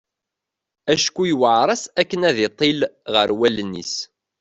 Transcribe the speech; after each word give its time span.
Acku 0.93 1.23
yuɛer-as 1.29 1.83
akke 2.01 2.15
ad 2.29 2.37
iṭil 2.47 2.79
ɣer 3.13 3.29
wallen-is. 3.39 3.95